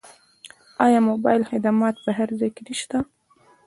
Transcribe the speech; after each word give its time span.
آیا 0.85 0.99
موبایل 1.09 1.41
خدمات 1.51 1.95
په 2.05 2.09
هر 2.17 2.29
ځای 2.39 2.49
کې 2.55 2.61
نشته؟ 2.69 2.97